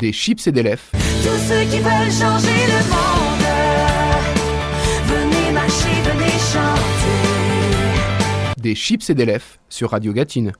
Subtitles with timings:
[0.00, 0.80] Des chips et des lèvres.
[0.92, 3.44] Tous ceux qui veulent changer le monde,
[5.04, 7.20] venez marcher, venez chanter.
[8.56, 10.52] Des chips et des lèvres sur Radio Gatine.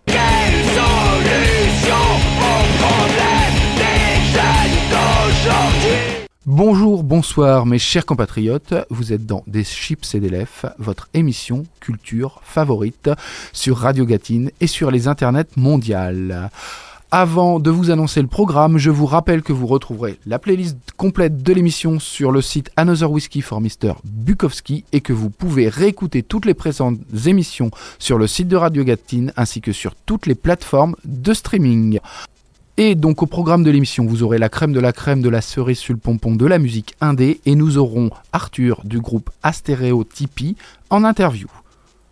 [6.44, 11.64] Bonjour, bonsoir mes chers compatriotes, vous êtes dans Des Chips et des Lèvres, votre émission
[11.80, 13.08] culture favorite
[13.54, 16.50] sur Radio Gatine et sur les internets mondiales.
[17.12, 21.42] Avant de vous annoncer le programme, je vous rappelle que vous retrouverez la playlist complète
[21.42, 23.94] de l'émission sur le site Another Whiskey for Mr.
[24.04, 28.84] Bukowski et que vous pouvez réécouter toutes les présentes émissions sur le site de Radio
[28.84, 31.98] Gatine ainsi que sur toutes les plateformes de streaming.
[32.76, 35.40] Et donc au programme de l'émission, vous aurez la crème de la crème de la
[35.40, 40.04] cerise sur le pompon de la musique indé et nous aurons Arthur du groupe Astéréo
[40.04, 40.54] Tipeee
[40.90, 41.48] en interview.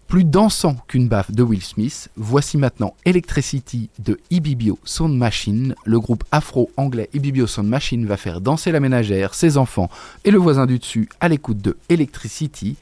[0.08, 5.74] Plus dansant qu'une baffe de Will Smith, voici maintenant Electricity de Ibibio Sound Machine.
[5.84, 9.90] Le groupe afro-anglais Ibibio Sound Machine va faire danser la ménagère, ses enfants
[10.24, 12.76] et le voisin du dessus à l'écoute de Electricity.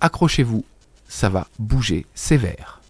[0.00, 0.64] Accrochez-vous,
[1.08, 2.80] ça va bouger sévère.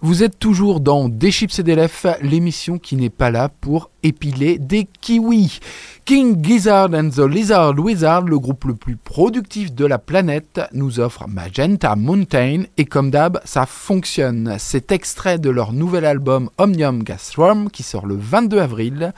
[0.00, 3.90] Vous êtes toujours dans Des chips et des lèvres, l'émission qui n'est pas là pour
[4.04, 5.58] épiler des kiwis.
[6.04, 11.00] King Gizzard and the Lizard Wizard, le groupe le plus productif de la planète, nous
[11.00, 14.54] offre Magenta Mountain et comme d'hab, ça fonctionne.
[14.60, 19.12] C'est extrait de leur nouvel album Omnium Gas Rum qui sort le 22 avril.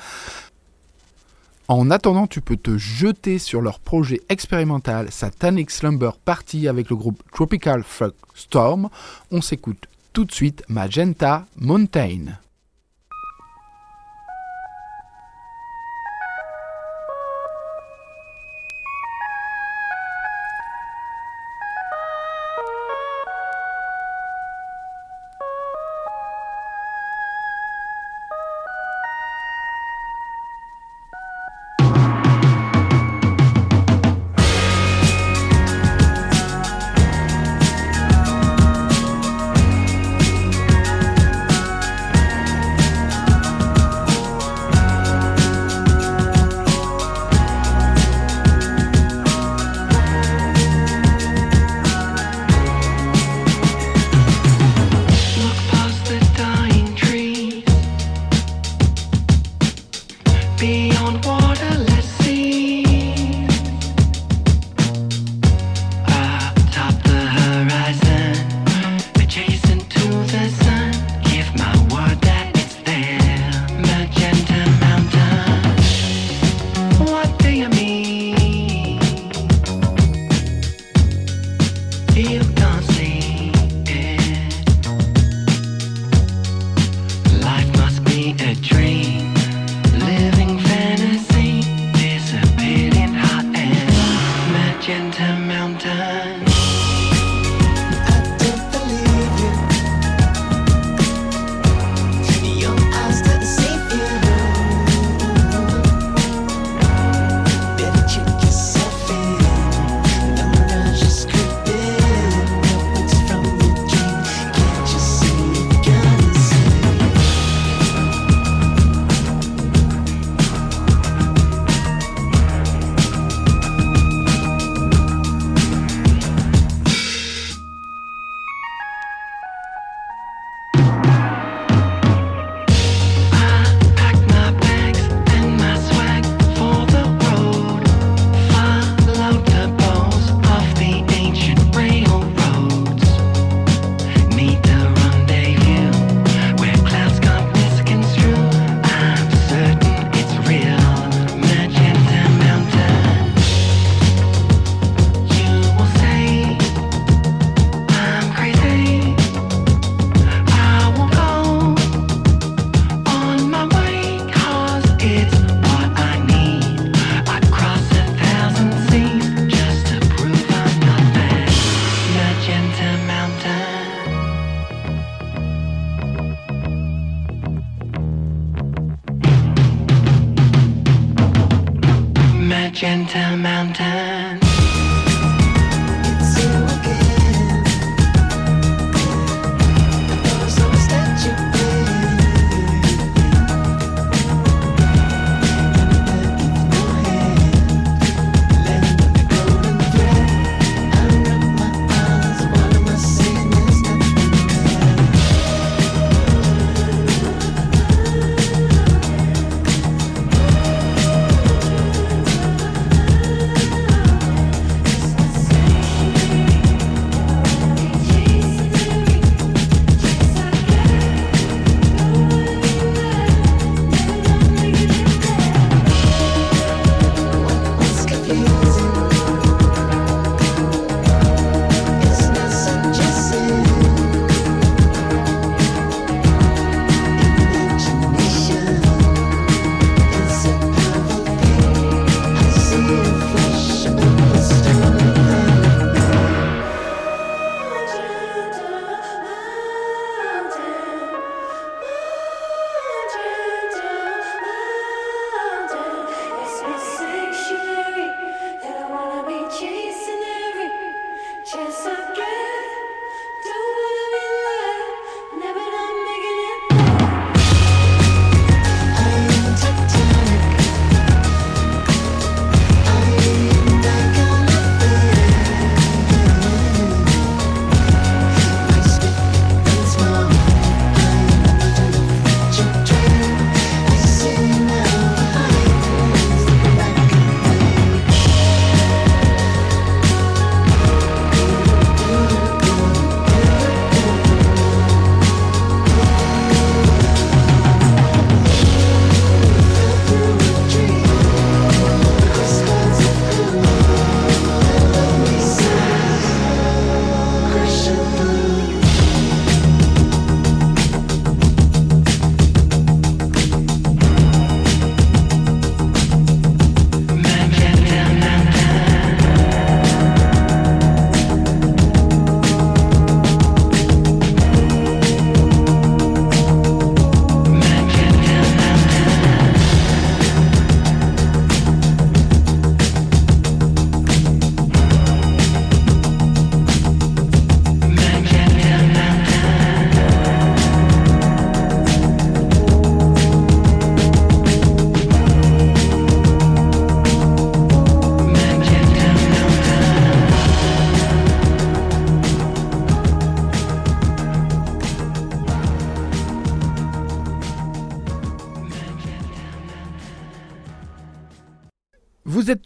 [1.69, 6.97] En attendant, tu peux te jeter sur leur projet expérimental Satanic Slumber Party avec le
[6.97, 8.89] groupe Tropical Fuck Storm.
[9.31, 12.39] On s'écoute tout de suite Magenta Mountain.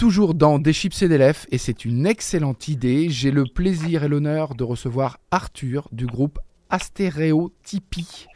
[0.04, 3.08] Toujours dans Des chips et des lèvres et c'est une excellente idée.
[3.08, 8.26] J'ai le plaisir et l'honneur de recevoir Arthur du groupe Astéréotypie.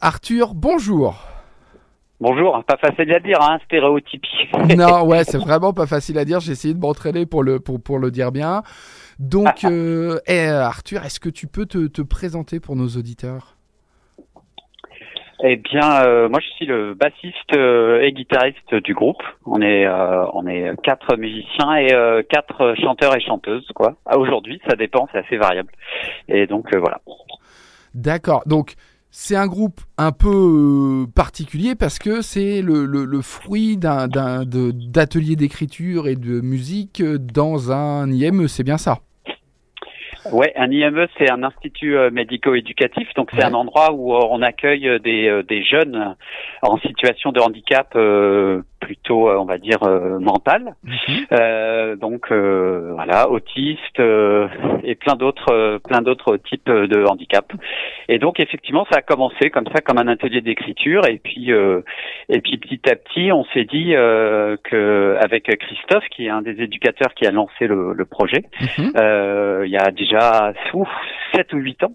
[0.00, 1.16] Arthur, bonjour.
[2.20, 4.28] Bonjour, pas facile à dire, hein, stéréotypie.
[4.76, 6.38] non, ouais, c'est vraiment pas facile à dire.
[6.38, 8.62] J'ai essayé de m'entraîner pour le, pour, pour le dire bien.
[9.18, 13.56] Donc, euh, eh, Arthur, est-ce que tu peux te, te présenter pour nos auditeurs?
[15.42, 19.22] Eh bien, euh, moi je suis le bassiste euh, et guitariste du groupe.
[19.46, 23.96] On est euh, on est quatre musiciens et euh, quatre chanteurs et chanteuses quoi.
[24.04, 25.70] Ah, Aujourd'hui, ça dépend, c'est assez variable.
[26.28, 27.00] Et donc voilà.
[27.94, 28.42] D'accord.
[28.46, 28.74] Donc,
[29.10, 34.44] c'est un groupe un peu particulier parce que c'est le, le, le fruit d'un d'un-
[34.44, 38.98] de- d'atelier d'écriture et de musique dans un IME, c'est bien ça?
[40.32, 43.44] Ouais, un IME, c'est un institut euh, médico-éducatif, donc c'est Ouais.
[43.44, 46.14] un endroit où euh, on accueille euh, des, des jeunes
[46.62, 50.74] en situation de handicap euh, plutôt, euh, on va dire, euh, mental.
[51.32, 54.48] Euh, donc euh, voilà, autistes euh,
[54.82, 57.52] et plein d'autres, plein d'autres types de handicap.
[58.08, 61.82] Et donc effectivement, ça a commencé comme ça, comme un atelier d'écriture, et puis euh,
[62.28, 66.42] et puis petit à petit, on s'est dit euh, que avec Christophe, qui est un
[66.42, 68.44] des éducateurs qui a lancé le, le projet,
[68.78, 68.92] Mhm.
[68.96, 70.88] euh, il y a déjà ouf,
[71.34, 71.92] 7 ou 8 ans.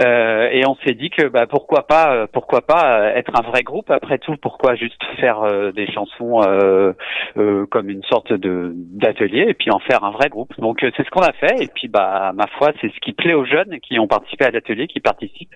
[0.00, 3.90] Euh, et on s'est dit que bah, pourquoi pas pourquoi pas être un vrai groupe
[3.90, 6.92] après tout pourquoi juste faire euh, des chansons euh,
[7.36, 10.52] euh, comme une sorte de d'atelier et puis en faire un vrai groupe.
[10.58, 13.12] Donc euh, c'est ce qu'on a fait et puis bah ma foi c'est ce qui
[13.12, 15.54] plaît aux jeunes qui ont participé à l'atelier qui participent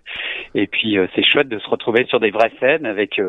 [0.55, 3.21] et puis c'est chouette de se retrouver sur des vraies scènes avec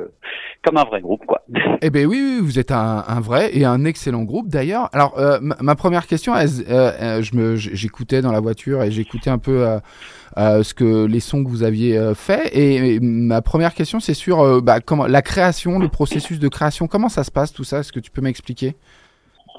[0.63, 1.41] comme un vrai groupe quoi.
[1.81, 4.89] Eh ben oui, oui, vous êtes un, un vrai et un excellent groupe d'ailleurs.
[4.93, 9.37] Alors, ma, ma première question, elle, je me, j'écoutais dans la voiture et j'écoutais un
[9.37, 9.63] peu
[10.35, 12.49] ce que les sons que vous aviez euh, fait.
[12.53, 16.47] Et, et ma première question, c'est sur euh, bah, comment la création, le processus de
[16.47, 16.87] création.
[16.87, 17.79] Comment ça se passe tout ça?
[17.79, 18.75] Est-ce que tu peux m'expliquer?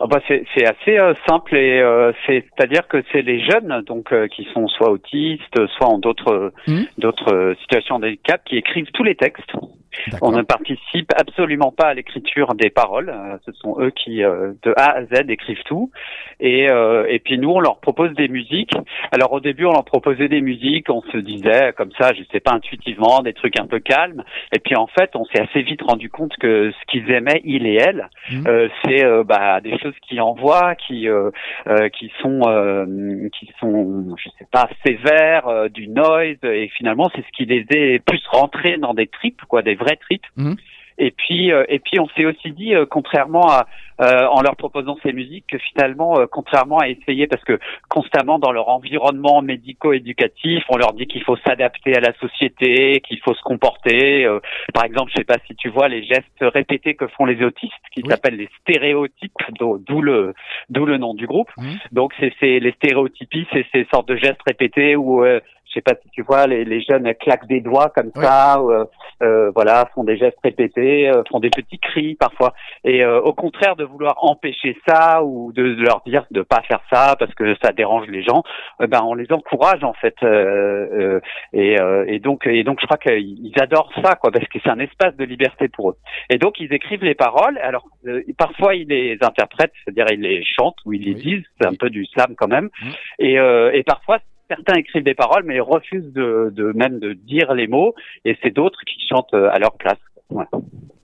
[0.01, 3.83] Ah bah c'est assez euh, simple et euh, c'est à dire que c'est les jeunes
[3.85, 6.87] donc euh, qui sont soit autistes soit en d'autres Mhm.
[6.99, 9.51] d'autres euh, situations de handicap qui écrivent tous les textes.
[10.23, 13.11] On ne participe absolument pas à l'écriture des paroles.
[13.11, 15.91] euh, ce sont eux qui euh, de A à Z écrivent tout
[16.41, 18.75] et euh, et puis nous on leur propose des musiques.
[19.13, 22.41] Alors au début on leur proposait des musiques, on se disait comme ça, je sais
[22.41, 24.25] pas intuitivement des trucs un peu calmes
[24.55, 27.67] et puis en fait on s'est assez vite rendu compte que ce qu'ils aimaient ils
[27.67, 28.45] et elles Mhm.
[28.47, 31.31] euh, c'est euh, bah, des choses qui envoient, qui euh,
[31.67, 37.23] euh, qui sont euh, qui sont je sais pas sévères, du noise et finalement c'est
[37.23, 39.88] ce qui les est plus rentrés dans des tripes quoi, des vrais
[40.37, 40.57] Mhm.
[41.01, 43.67] Et puis euh, et puis on s'est aussi dit euh, contrairement à
[44.01, 48.41] euh, en leur proposant ces musiques que finalement euh, contrairement à essayer parce que constamment
[48.41, 53.35] dans leur environnement médico-éducatif on leur dit qu'il faut s'adapter à la société, qu'il faut
[53.35, 54.41] se comporter euh,
[54.75, 57.73] par exemple, je sais pas si tu vois les gestes répétés que font les autistes,
[57.95, 58.11] qui Oui.
[58.11, 60.35] s'appellent les stéréotypes, d'où le
[60.69, 61.51] d'où le nom du groupe.
[61.57, 61.79] Mhm.
[61.93, 65.81] Donc c'est c'est les stéréotypies, c'est ces sortes de gestes répétés où euh, je sais
[65.83, 68.25] pas si tu vois les, les jeunes claquent des doigts comme Oui.
[68.25, 68.85] ça, euh,
[69.23, 72.55] euh, voilà, font des gestes répétés, euh, font des petits cris parfois.
[72.85, 76.81] Et euh, au contraire de vouloir empêcher ça ou de leur dire de pas faire
[76.93, 78.43] ça parce que ça dérange les gens,
[78.81, 80.15] euh, ben on les encourage en fait.
[80.23, 81.21] euh, euh,
[81.53, 84.59] et, euh, et donc et donc je crois qu'ils ils adorent ça quoi parce que
[84.63, 85.97] c'est un espace de liberté pour eux.
[86.31, 87.59] Et donc ils écrivent les paroles.
[87.63, 91.23] Alors euh, parfois ils les interprètent, c'est-à-dire ils les chantent ou ils les Oui.
[91.23, 91.45] disent.
[91.61, 92.69] C'est un peu du slam quand même.
[92.83, 92.93] Mhm.
[93.19, 94.19] Et, euh, et parfois
[94.49, 97.95] certains écrivent des paroles mais refusent de, même de dire les mots.
[98.25, 99.99] Et c'est d'autres qui chantent euh, à leur place.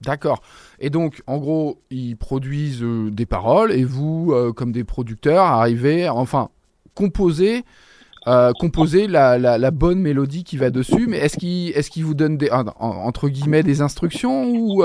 [0.02, 0.42] D'accord.
[0.80, 5.44] Et donc, en gros, ils produisent euh, des paroles et vous, euh, comme des producteurs,
[5.44, 6.50] arrivez, enfin,
[6.94, 7.62] composer,
[8.58, 11.06] composer la, bonne mélodie qui va dessus.
[11.08, 14.82] Mais est-ce qu'ils est qu'ils vous donnent des, en- en- entre guillemets des instructions ou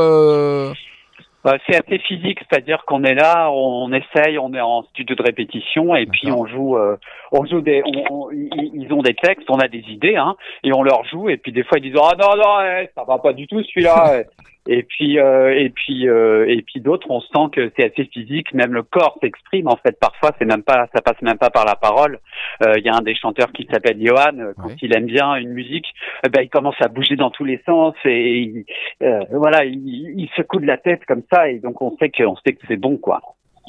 [1.47, 5.23] Euh, c'est assez physique, c'est-à-dire qu'on est là, on essaye, on est en studio de
[5.23, 6.97] répétition et puis on joue, euh,
[7.31, 10.73] on joue des, on- on- ils ont des textes, on a des idées, hein, et
[10.73, 13.19] on leur joue et puis des fois ils disent ah non non eh, ça va
[13.19, 14.23] pas du tout celui-là.
[14.71, 18.53] Et puis euh, et puis euh, et puis d'autres, on sent que c'est assez physique,
[18.53, 19.97] même le corps s'exprime en fait.
[19.99, 22.19] Parfois, c'est même pas, ça passe même pas par la parole.
[22.63, 24.37] Euh, Il y a un des chanteurs qui s'appelle Johan.
[24.37, 25.87] euh, Quand il aime bien une musique,
[26.31, 28.65] ben il commence à bouger dans tous les sens et il-
[29.01, 32.23] euh, voilà, il, il secoue de la tête comme ça et donc on sait que
[32.23, 33.21] on sait que c'est bon quoi.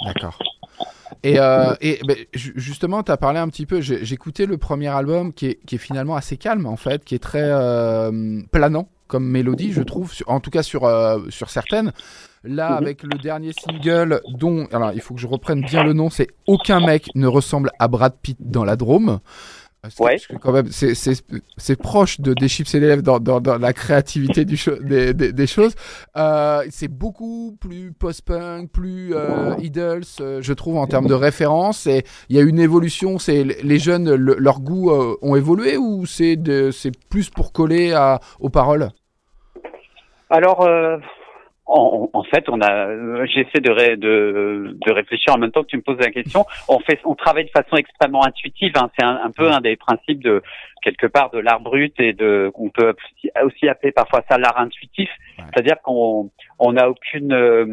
[0.04, 0.38] D'accord.
[1.22, 3.80] Et, euh, et ben, ju- justement, tu as parlé un petit peu,
[4.12, 7.18] écouté le premier album qui est, qui est finalement assez calme en fait, qui est
[7.30, 8.10] très euh,
[8.52, 11.92] planant comme mélodie, je trouve, en tout cas sur, euh, sur certaines.
[12.44, 12.76] Là, Mhm.
[12.78, 16.28] avec le dernier single, dont, alors il faut que je reprenne bien le nom, c'est
[16.46, 19.18] Aucun mec ne ressemble à Brad Pitt dans la Drôme.
[19.82, 20.16] Que, Ouais.
[20.16, 23.72] parce que quand même, c'est- proche de des chips et lèvres dans, dans, dans la
[23.72, 25.72] créativité du des, des, des choses.
[26.18, 31.86] Euh, c'est beaucoup plus post-punk, plus euh, Idols, euh, je trouve, en termes de référence.
[31.86, 33.18] Et il y a une évolution.
[33.18, 36.36] C'est les jeunes, le- leurs goûts euh, ont évolué ou c'est
[37.08, 38.90] plus pour coller à, aux paroles?
[40.30, 40.96] Alors, euh,
[41.66, 45.68] en, en fait, on a, j'essaie de, ré- de, de réfléchir en même temps que
[45.68, 46.44] tu me poses la question.
[46.68, 48.72] On fait, on travaille de façon extrêmement intuitive.
[48.76, 48.90] hein.
[48.98, 50.42] C'est un, un peu un des principes de
[50.82, 52.94] quelque part de l'art brut et de qu'on peut
[53.44, 55.08] aussi- appeler parfois ça l'art intuitif.
[55.38, 55.44] Ouais.
[55.52, 57.66] C'est-à-dire qu'on on n'a aucune euh,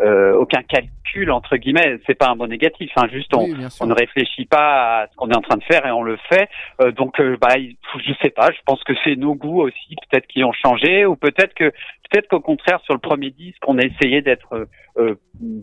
[0.00, 1.98] euh, aucun calcul entre guillemets.
[2.06, 2.90] C'est pas un mot négatif.
[2.96, 5.64] Hein, juste on, Oui, on ne réfléchit pas à ce qu'on est en train de
[5.64, 6.48] faire et on le fait.
[6.80, 8.50] Euh, donc, euh, bah, je sais pas.
[8.50, 11.70] Je pense que c'est nos goûts aussi, peut-être qui ont changé, ou peut-être que,
[12.10, 14.64] peut-être qu'au contraire, sur le premier disque, on a essayé d'être euh,
[14.98, 15.14] euh,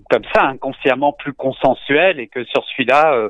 [0.10, 3.30] comme ça, inconsciemment plus consensuel, et que sur celui-là,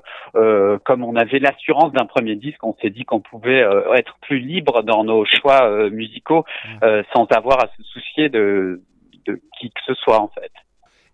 [0.85, 4.39] comme on avait l'assurance d'un premier disque, on s'est dit qu'on pouvait euh, être plus
[4.39, 6.45] libre dans nos choix euh, musicaux,
[6.83, 8.81] euh, sans avoir à se soucier de,
[9.25, 10.51] de qui que ce soit, en fait.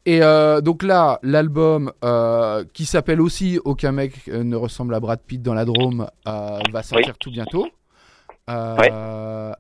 [0.08, 0.20] Et
[0.62, 1.92] donc là, l'album
[2.76, 7.18] qui s'appelle aussi Aucun mec ne ressemble à Brad Pitt dans la Drôme va sortir
[7.18, 7.68] tout bientôt.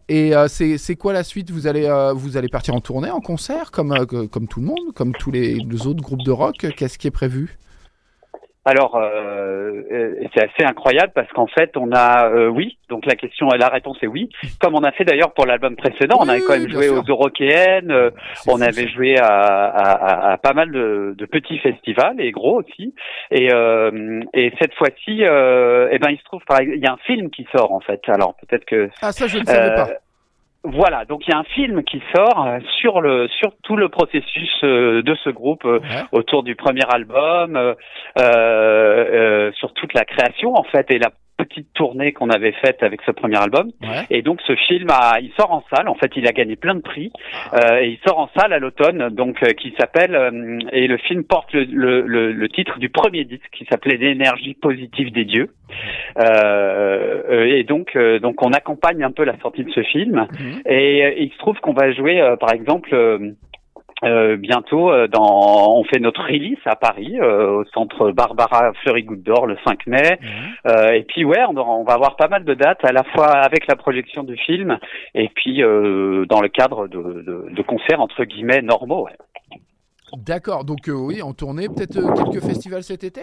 [0.07, 1.49] Et c'est quoi la suite?
[1.49, 5.13] Vous allez vous allez partir en tournée, en concert, comme comme tout le monde, comme
[5.13, 6.67] tous les, les autres groupes de rock?
[6.77, 7.57] Qu'est-ce qui est prévu?
[8.67, 13.15] Alors, euh, euh, c'est assez incroyable parce qu'en fait, on a, euh, oui, donc la
[13.15, 14.27] question, la réponse est oui.
[14.59, 16.97] Comme on a fait d'ailleurs pour l'album précédent, on avait quand même joué sûr.
[16.97, 18.09] aux Eurokéennes, euh,
[18.47, 18.87] on avait ça.
[18.87, 22.95] joué à, à, à- pas mal de, de petits festivals et gros aussi.
[23.29, 26.97] Et, euh, et cette fois-ci, euh, eh ben, il se trouve, il y a un
[27.05, 28.01] film qui sort en fait.
[28.07, 29.89] Alors peut-être que Ah ça je ne savais pas.
[30.65, 33.89] Voilà, donc il y a un film qui sort euh, sur le sur tout le
[33.89, 36.03] processus euh, de ce groupe euh, Ouais.
[36.11, 37.73] autour du premier album, euh,
[38.19, 42.83] euh, euh, sur toute la création en fait et la petite tournée qu'on avait faite
[42.83, 43.71] avec ce premier album.
[43.81, 44.05] Ouais.
[44.09, 45.87] Et donc ce film, a, il sort en salle.
[45.87, 47.11] En fait, il a gagné plein de prix
[47.53, 50.97] euh, et il sort en salle à l'automne, donc euh, qui s'appelle euh, et le
[50.97, 55.25] film porte le, le, le, le titre du premier disque qui s'appelait l'énergie positive des
[55.25, 55.49] dieux.
[56.19, 60.27] Euh, euh, et donc euh, donc on accompagne un peu la sortie de ce film.
[60.31, 60.61] Mhm.
[60.65, 62.95] Et, euh, il se trouve qu'on va jouer, euh, par exemple,
[64.03, 69.03] euh, bientôt, euh, dans, on fait notre release à Paris, euh, au centre Barbara Fleury
[69.03, 70.19] Goutte d'Or le 5 mai.
[70.67, 73.67] Euh, et puis ouais, on, va avoir pas mal de dates, à la fois avec
[73.67, 74.77] la projection du film,
[75.13, 79.05] et puis euh, dans le cadre de, de, de concerts entre guillemets normaux.
[79.05, 79.13] ouais.
[80.17, 80.65] D'accord.
[80.65, 83.21] Donc euh, oui, en tournée, peut-être euh, quelques festivals cet été?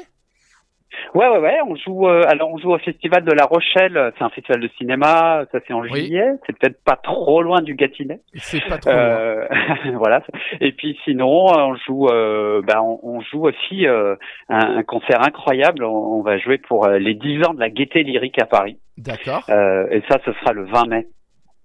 [1.14, 1.58] Ouais, ouais, ouais.
[1.68, 2.08] On joue.
[2.08, 4.12] euh, alors, on joue au festival de La Rochelle.
[4.18, 5.44] C'est un festival de cinéma.
[5.52, 5.90] Ça, c'est en Oui.
[5.90, 6.32] juillet.
[6.46, 8.20] C'est peut-être pas trop loin du Gâtinais.
[8.34, 8.90] C'est pas trop.
[8.90, 8.98] loin.
[9.00, 9.46] Euh,
[9.94, 10.22] voilà.
[10.60, 14.16] Et puis sinon, on joue, euh, bah, on, on joue aussi euh,
[14.48, 15.84] un, un concert incroyable.
[15.84, 18.78] On, on va jouer pour euh, les 10 ans de la Gaieté Lyrique à Paris.
[18.98, 19.44] D'accord.
[19.48, 21.06] Euh, et ça, ce sera le 20 mai.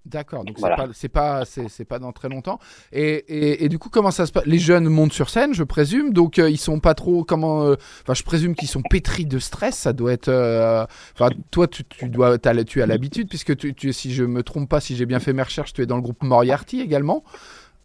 [0.07, 0.87] D'accord, donc Voilà.
[0.93, 2.59] c'est pas c'est pas pas dans très longtemps.
[2.91, 5.63] Et, et, et du coup comment ça se passe Les jeunes montent sur scène, je
[5.63, 9.25] présume, donc euh, ils sont pas trop comment euh, Enfin, je présume qu'ils sont pétris
[9.25, 9.75] de stress.
[9.75, 10.29] Ça doit être.
[10.29, 14.23] euh, Enfin, toi tu, tu dois t'as- tu as l'habitude puisque tu, tu si je
[14.23, 16.79] me trompe pas, si j'ai bien fait mes recherches, tu es dans le groupe Moriarty
[16.81, 17.23] également.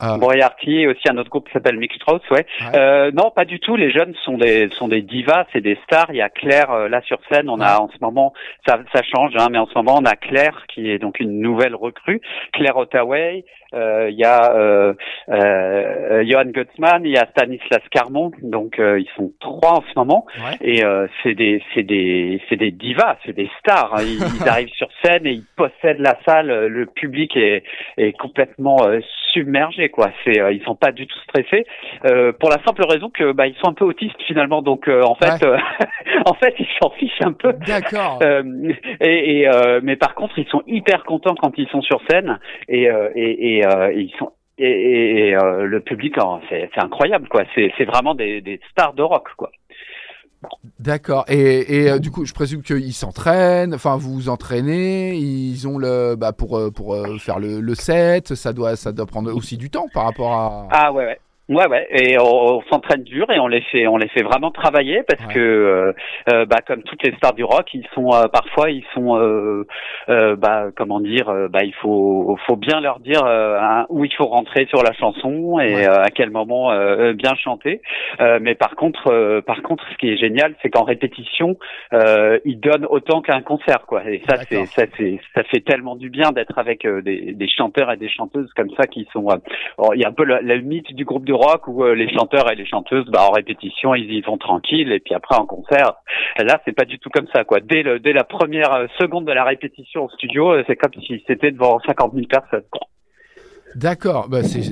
[0.04, 0.16] Ah.
[0.18, 2.44] Moriarty et aussi un autre groupe qui s'appelle Mick Strauss, ouais.
[2.60, 2.66] Ouais.
[2.76, 3.76] Euh, non, pas du tout.
[3.76, 6.08] Les jeunes sont des sont des divas, c'est des stars.
[6.10, 7.48] Il y a Claire euh, là sur scène.
[7.48, 8.32] On a en ce moment,
[8.66, 11.40] ça ça change, hein, mais en ce moment on a Claire qui est donc une
[11.40, 12.20] nouvelle recrue,
[12.52, 13.44] Claire Ottaway.
[13.74, 14.94] Euh, Il y a euh,
[15.28, 18.30] euh, Johan Gutzmann, il y a Stanislas Carmon.
[18.42, 20.26] Donc euh, ils sont trois en ce moment.
[20.38, 20.56] Ouais.
[20.60, 23.94] Et euh, c'est des c'est des c'est des divas, c'est des stars.
[23.94, 24.02] hein.
[24.02, 26.66] Ils, ils arrivent sur scène et ils possèdent la salle.
[26.66, 27.62] Le public est
[27.98, 29.00] est complètement euh,
[29.32, 30.10] submergé quoi.
[30.24, 31.64] C'est euh, ils sont pas du tout stressés
[32.04, 34.62] euh, pour la simple raison que bah ils sont un peu autistes finalement.
[34.62, 35.44] Donc euh, en fait
[36.26, 37.52] en fait ils s'en fichent un peu.
[37.66, 38.20] D'accord.
[38.22, 38.42] Euh,
[39.00, 42.38] et, et, euh, mais par contre ils sont hyper contents quand ils sont sur scène
[42.68, 46.68] et euh, et, et, euh, ils sont et, et, et, euh, le public oh, c'est
[46.76, 47.42] incroyable quoi.
[47.54, 49.50] C'est vraiment des des stars de rock quoi.
[50.80, 51.24] D'accord.
[51.28, 53.74] Et, et euh, du coup, je présume qu'ils s'entraînent.
[53.74, 55.14] Enfin, vous vous entraînez.
[55.14, 58.34] Ils ont le bah pour pour euh, faire le, le set.
[58.34, 60.68] Ça doit ça doit prendre aussi du temps par rapport à.
[60.72, 61.18] Ah ouais ouais.
[61.48, 64.50] Ouais ouais et on, on s'entraîne dur et on les fait on les fait vraiment
[64.52, 65.34] travailler parce Ouais.
[65.34, 65.92] que euh,
[66.32, 69.66] euh, bah comme toutes les stars du rock ils sont euh, parfois ils sont euh,
[70.08, 74.04] euh, bah comment dire euh, bah il faut faut bien leur dire euh, hein, où
[74.04, 75.88] il faut rentrer sur la chanson et Ouais.
[75.88, 77.82] euh, à quel moment euh, bien chanter
[78.20, 81.56] Euh, mais par contre euh, par contre ce qui est génial c'est qu'en répétition
[81.92, 85.96] euh, ils donnent autant qu'un concert quoi et ça c'est ça c'est ça fait tellement
[85.96, 89.36] du bien d'être avec des, des chanteurs et des chanteuses comme ça qui sont euh,
[89.94, 91.94] il y a un peu le, le mythe du groupe de de rock où euh,
[91.94, 95.36] les chanteurs et les chanteuses, bah, en répétition, ils y vont tranquilles et puis après
[95.36, 95.94] en concert,
[96.38, 97.60] là, c'est pas du tout comme ça, quoi.
[97.60, 101.22] Dès dès la première euh, seconde de la répétition au studio, euh, c'est comme si
[101.26, 102.64] c'était devant 50 000 personnes.
[103.74, 104.62] D'accord, bah c'est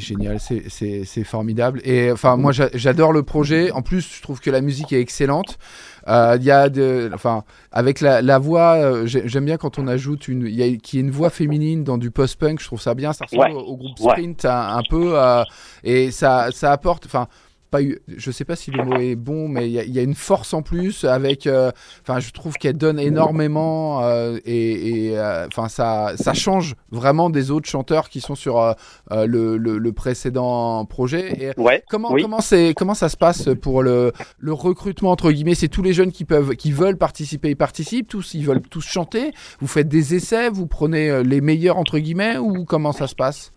[0.00, 1.80] génial, c'est- formidable.
[1.84, 3.70] Et enfin, moi j'a- j'adore le projet.
[3.70, 5.58] En plus, je trouve que la musique est excellente.
[6.06, 9.78] Euh, Il y a de, enfin, avec la, la voix, euh, j'ai- j'aime bien quand
[9.78, 12.60] on ajoute une, il y a qui est une voix féminine dans du post-punk.
[12.60, 13.12] Je trouve ça bien.
[13.12, 13.62] Ça ressemble Ouais.
[13.62, 14.12] au, au groupe Ouais.
[14.12, 15.42] Sprint un, un peu, euh,
[15.84, 17.26] et ça ça apporte, enfin.
[17.70, 19.92] Pas eu, je sais pas si le mot est bon, mais il y, a- il
[19.94, 21.46] y a une force en plus avec.
[21.46, 21.70] euh,
[22.02, 27.50] Enfin, je trouve qu'elle donne énormément euh, et, euh, enfin ça ça change vraiment des
[27.50, 28.74] autres chanteurs qui sont sur
[29.10, 31.52] le, le, le précédent projet.
[31.56, 31.82] Et Ouais.
[31.90, 32.22] comment Oui.
[32.22, 35.54] comment c'est comment ça se passe pour le le recrutement entre guillemets?
[35.54, 38.86] C'est tous les jeunes qui peuvent qui veulent participer, ils participent tous, ils veulent tous
[38.86, 39.32] chanter.
[39.60, 43.52] Vous faites des essais, vous prenez les meilleurs entre guillemets ou comment ça se passe?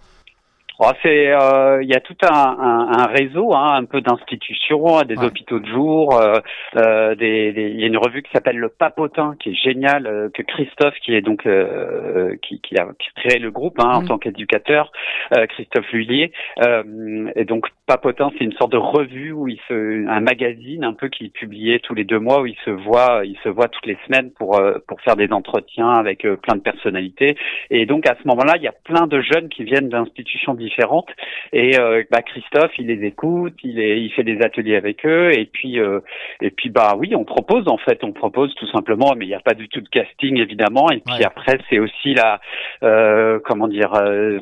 [0.83, 5.01] Oh, c'est, euh, il y a tout un, un, un réseau, hein, un peu d'institutions,
[5.03, 5.25] des Ouais.
[5.25, 6.39] hôpitaux de jour, euh,
[6.77, 10.07] euh, des, des- il y a une revue qui s'appelle Le Papotin, qui est géniale,
[10.07, 14.01] euh, que Christophe, qui est donc euh, qui, qui a créé le groupe hein, en
[14.01, 14.07] Mm.
[14.07, 14.91] tant qu'éducateur,
[15.37, 16.31] euh, Christophe Lhuillier,
[16.65, 20.93] euh, et donc Papotin, c'est une sorte de revue où il se, un magazine un
[20.93, 23.67] peu qui est publié tous les deux mois où il se voit, il se voit
[23.67, 27.35] toutes les semaines pour euh, pour faire des entretiens avec euh, plein de personnalités.
[27.69, 31.09] Et donc à ce moment-là, il y a plein de jeunes qui viennent d'institutions différentes.
[31.51, 35.37] Et euh, bah, Christophe, il les écoute, il, est, il fait des ateliers avec eux.
[35.37, 35.99] Et puis euh,
[36.39, 39.35] et puis bah oui, on propose en fait, on propose tout simplement, mais il n'y
[39.35, 40.89] a pas du tout de casting évidemment.
[40.91, 41.25] Et puis Ouais.
[41.25, 42.39] après, c'est aussi la
[42.83, 43.91] euh, comment dire,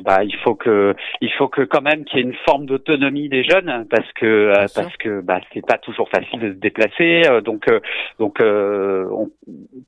[0.04, 3.28] bah il faut que il faut que quand même qu'il y ait une forme d'autonomie
[3.28, 4.82] des jeunes parce que euh, sûr.
[4.82, 7.22] parce que bah c'est pas toujours facile de se déplacer.
[7.26, 7.80] euh, donc euh,
[8.18, 9.30] donc on-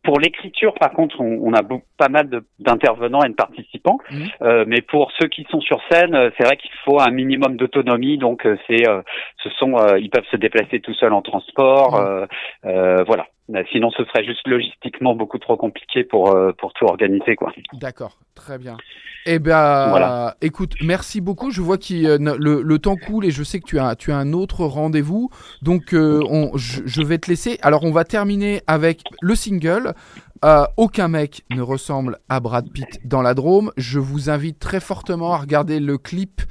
[0.02, 1.62] pour l'écriture, par contre, on, on a
[1.96, 3.98] pas mal d'intervenants et de participants.
[4.42, 8.18] Euh, mais pour ceux qui sont sur scène, c'est vrai qu'il faut un minimum d'autonomie.
[8.18, 8.84] Donc, c'est,
[9.42, 11.96] ce sont, ils peuvent se déplacer tout seuls en transport.
[12.64, 13.26] Euh, voilà.
[13.54, 17.52] Euh, Sinon, ce serait juste logistiquement beaucoup trop compliqué pour euh, pour tout organiser, quoi.
[17.74, 18.76] D'accord, très bien.
[19.26, 20.36] Eh ben, Voilà.
[20.40, 21.50] écoute, merci beaucoup.
[21.52, 24.16] Je vois que le, le temps coule et je sais que tu as, tu as
[24.16, 25.30] un autre rendez-vous.
[25.62, 27.58] Donc, euh, on, je, je vais te laisser.
[27.62, 29.94] Alors, on va terminer avec le single.
[30.44, 33.70] Euh, aucun mec ne ressemble à Brad Pitt dans la Drôme.
[33.76, 36.42] Je vous invite très fortement à regarder le clip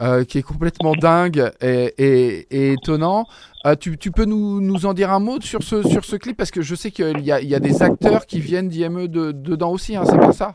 [0.00, 3.26] euh, qui est complètement dingue et, et- et étonnant.
[3.66, 6.36] Euh, tu, tu peux nous, nous en dire un mot sur ce, sur ce clip?
[6.36, 9.08] Parce que je sais qu'il y a, il y a des acteurs qui viennent d'IME
[9.08, 10.54] de, dedans aussi, hein, c'est bien ça?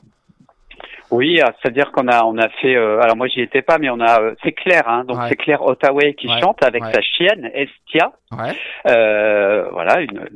[1.12, 2.76] Oui, euh, c'est-à-dire qu'on a on a fait.
[2.76, 4.22] euh, alors moi, j'y étais pas, mais on a.
[4.22, 5.26] euh, c'est Claire, hein, donc Ouais.
[5.28, 6.94] c'est Claire Ottaway qui Ouais, chante avec ouais.
[6.94, 8.12] sa chienne Estia.
[8.32, 8.54] Ouais.
[8.88, 10.28] Euh, voilà, une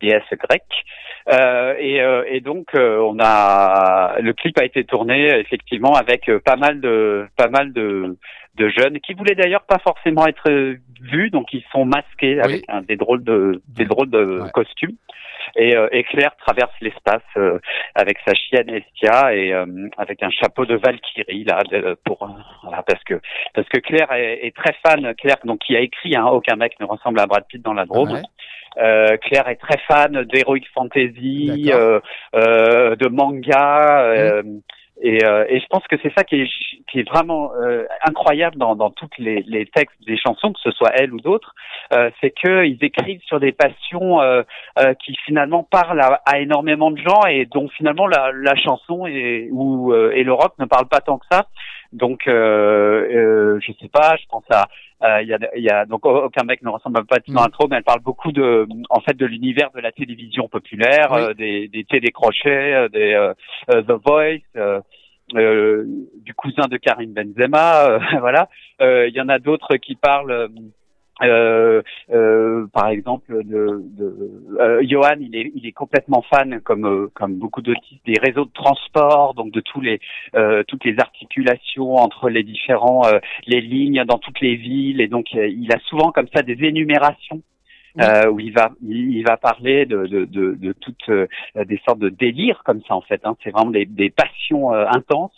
[0.00, 0.62] déesse grecque.
[1.30, 6.28] Euh, et, euh, et donc euh, on a le clip a été tourné effectivement avec
[6.44, 8.16] pas mal de pas mal de,
[8.56, 12.64] de jeunes qui voulaient d'ailleurs pas forcément être euh, vus, donc ils sont masqués avec
[12.86, 14.50] des drôles de des drôles de Ouais.
[14.52, 14.96] costumes.
[15.56, 17.58] Et, euh, et Claire traverse l'espace euh,
[17.96, 19.66] avec sa chienne Estia et euh,
[19.98, 22.30] avec un chapeau de Valkyrie là de- pour
[22.62, 23.20] voilà, parce que
[23.52, 26.78] parce que Claire est, est très fan Claire donc qui a écrit hein, aucun mec
[26.78, 28.12] ne ressemble à Brad Pitt dans la Drôme.
[28.12, 28.22] Ouais.
[28.78, 32.00] Euh, Claire est très fan d'heroic fantasy, euh,
[32.34, 34.42] euh, de manga, euh,
[35.02, 36.50] et, euh, et je pense que c'est ça qui est,
[36.88, 40.70] qui est vraiment euh, incroyable dans, dans toutes les, les textes des chansons, que ce
[40.70, 41.54] soit elle ou d'autres,
[41.92, 44.42] euh, c'est qu'ils écrivent sur des passions euh,
[44.78, 49.06] euh, qui finalement parlent à, à énormément de gens et dont finalement la, la chanson
[49.06, 51.46] et, ou, euh, et le rock ne parlent pas tant que ça.
[51.92, 54.66] Donc, euh, je sais pas, je pense à
[55.22, 57.34] il y, a, il y a donc aucun mec ne ressemble pas à Mm.
[57.34, 61.20] l'intro, mais elle parle beaucoup de, en fait, de l'univers de la télévision populaire, Oui.
[61.22, 63.34] euh, des, des télécrochets, euh, des euh,
[63.70, 64.80] euh, The Voice, euh,
[65.34, 65.84] euh,
[66.24, 68.48] du cousin de Karim Benzema, euh, voilà.
[68.80, 70.48] Euh, Il y en a d'autres qui parlent.
[71.22, 71.82] Euh,
[72.12, 74.30] euh, par exemple, de, de
[74.60, 78.44] euh, Johan, il est, il est complètement fan, comme euh, comme beaucoup d'autistes, des réseaux
[78.44, 80.00] de transport, donc de tous les
[80.34, 85.08] euh, toutes les articulations entre les différents euh, les lignes dans toutes les villes, et
[85.08, 87.42] donc il a souvent comme ça des énumérations.
[88.00, 91.78] Euh, où il va il, il va parler de de, de, de toutes euh, des
[91.86, 93.36] sortes de délires comme ça en fait hein.
[93.44, 95.36] c'est vraiment des, des passions euh, intenses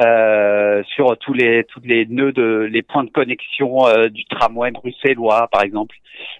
[0.00, 4.70] euh, sur tous les tous les nœuds de les points de connexion euh, du tramway
[4.70, 5.96] bruxellois par exemple.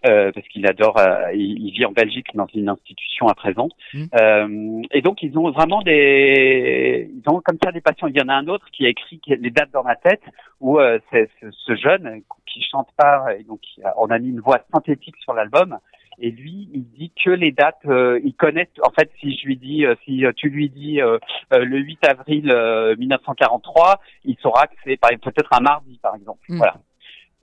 [0.07, 3.68] Euh, parce qu'il adore euh, il, il vit en Belgique dans une institution à présent.
[3.94, 4.05] Mm.
[4.21, 8.23] Euh, et donc ils ont vraiment des ils ont comme ça des passions il y
[8.23, 10.23] en a un autre qui a écrit les dates dans ma tête
[10.61, 13.61] où euh, c'est ce, ce jeune qui chante pas et donc
[13.97, 15.79] on a mis une voix synthétique sur l'album
[16.20, 18.68] et lui, il dit que les dates, euh, il connaît.
[18.83, 21.18] En fait, si je lui dis, euh, si euh, tu lui dis euh,
[21.52, 26.16] euh, le 8 avril euh, 1943, il saura que c'est par- peut-être un mardi, par
[26.16, 26.40] exemple.
[26.48, 26.57] Mm.
[26.57, 26.76] Voilà.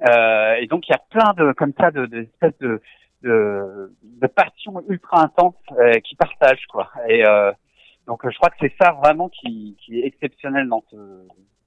[0.10, 2.82] Euh, et donc il y a plein de comme ça de, de espèces de
[3.24, 6.92] de, de passion ultra intense euh, qui partagent quoi.
[7.08, 7.52] Et euh,
[8.06, 10.98] donc euh, je crois que c'est ça vraiment qui, qui est exceptionnel dans ce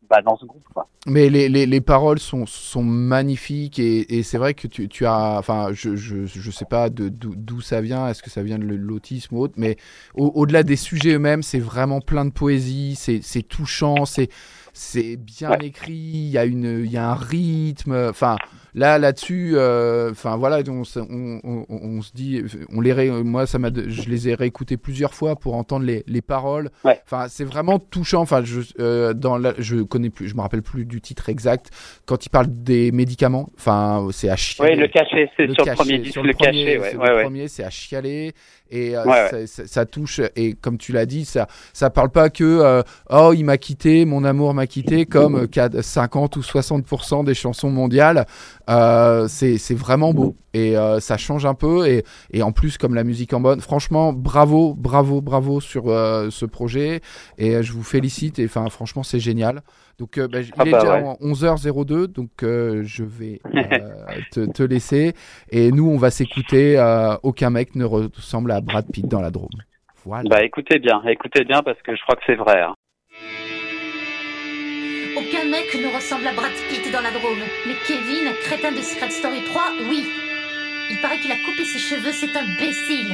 [0.09, 0.89] bah, dans ce groupe quoi.
[1.07, 5.07] Mais les, les, les paroles sont, sont magnifiques et, et c'est vrai que tu, tu
[5.07, 8.65] as, enfin, je, je, je sais pas d'où ça vient, est-ce que ça vient de
[8.65, 9.77] l'autisme ou autre, mais
[10.15, 14.29] au- au-delà des sujets eux-mêmes, c'est vraiment plein de poésie, c'est touchant, c'est
[14.75, 15.67] c'est bien Ouais.
[15.67, 18.37] écrit, il y a une, y a un rythme, enfin.
[18.75, 23.11] Là, là-dessus, euh, enfin voilà, on, se- on, on, on se dit, on les, ré-
[23.25, 26.71] moi, ça m'a, je les ai réécoutés plusieurs fois pour entendre les, les paroles.
[26.85, 27.01] Ouais.
[27.05, 28.21] Enfin, c'est vraiment touchant.
[28.21, 31.71] Enfin, je, euh, dans la, je connais plus, je me rappelle plus du titre exact.
[32.07, 34.75] Quand il parle des médicaments, enfin, c'est à chialer.
[34.75, 37.17] Oui, le cachet, c'est sur le premier disque, le, premier, cachet, ouais, c'est ouais, le
[37.17, 37.23] ouais.
[37.23, 38.33] premier, c'est à chialer
[38.71, 39.47] et euh, Ouais, ouais.
[39.47, 43.45] Ça, touche et comme tu l'as dit, ça ça parle pas que euh, oh il
[43.45, 46.85] m'a quitté, mon amour m'a quitté comme euh, qu'à 50 ou 60
[47.25, 48.27] des chansons mondiales.
[48.69, 52.95] Euh, c'est vraiment beau et euh, ça change un peu et et en plus comme
[52.95, 57.01] la musique en bonne, franchement bravo bravo bravo sur euh, ce projet
[57.39, 59.63] et euh, je vous félicite et enfin franchement c'est génial.
[59.99, 61.03] Donc euh, bah, il Ah est bah déjà ouais.
[61.05, 65.13] en 11h02 donc euh, je vais euh, te, te laisser
[65.51, 69.31] et nous on va s'écouter euh, aucun mec ne ressemble à Brad Pitt dans la
[69.31, 69.49] Drôme.
[70.05, 70.23] Voilà.
[70.31, 72.61] Bah écoutez bien, écoutez bien parce que je crois que c'est vrai.
[72.63, 72.75] hein.
[75.17, 77.43] Aucun mec ne ressemble à Brad Pitt dans la Drôme.
[77.67, 80.05] Mais Kevin, crétin de Secret Story 3, oui.
[80.91, 83.13] Il paraît qu'il a coupé ses cheveux, c'est imbécile.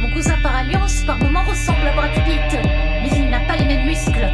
[0.00, 2.58] Mon cousin par alliance, par moments, ressemble à Brad Pitt.
[3.02, 4.28] Mais il n'a pas les mêmes muscles.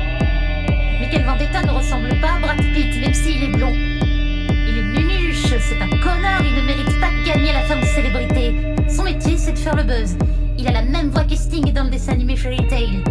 [1.00, 3.72] Michael Vendetta ne ressemble pas à Brad Pitt, même s'il est blond.
[3.72, 7.86] Il est nunuche, c'est un connard, il ne mérite pas de gagner la femme de
[7.86, 8.54] célébrité.
[8.88, 10.16] Son métier, c'est de faire le buzz.
[10.58, 13.04] Il a la même voix que Sting dans le dessin animé Fairy Tail.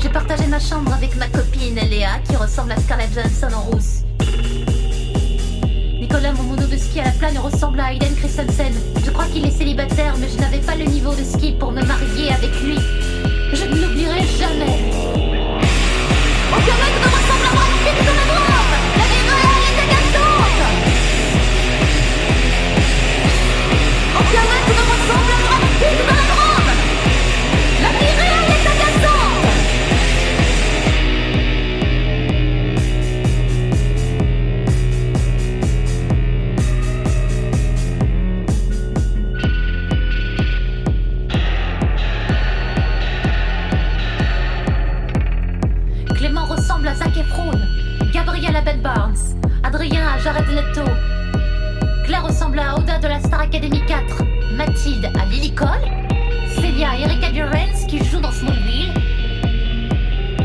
[0.00, 4.02] J'ai partagé ma chambre avec ma copine Léa, qui ressemble à Scarlett Johansson en rousse.
[6.14, 8.72] Nicolas, mon mono de ski à la plane, ressemble à Hayden Christensen.
[9.04, 11.82] Je crois qu'il est célibataire, mais je n'avais pas le niveau de ski pour me
[11.82, 12.78] marier avec lui.
[13.52, 14.78] Je ne l'oublierai jamais.
[16.52, 20.62] Aucun mec ne ressemble à Brad Pitt dans la Drôme La vie réelle est agaçante
[24.20, 26.23] Aucun mec ne ressemble à dans la Drôme La
[50.24, 50.84] Jared Leto,
[52.06, 54.24] Claire ressemble à Oda de la Star Academy 4,
[54.56, 55.68] Mathilde à Lily Cole,
[56.54, 58.94] Célia à Erika Durance qui joue dans Smallville,